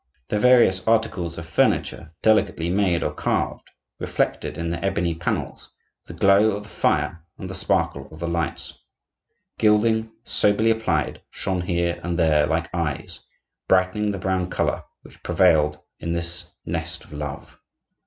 [0.29, 3.69] The various articles of furniture, delicately made or carved,
[3.99, 5.69] reflected in their ebony panels
[6.07, 8.79] the glow of the fire and the sparkle of the lights.
[9.59, 13.19] Gilding, soberly applied, shone here and there like eyes,
[13.67, 17.59] brightening the brown color which prevailed in this nest of love.